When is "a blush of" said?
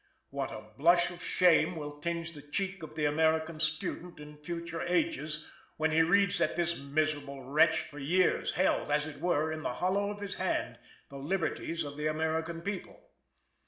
0.51-1.21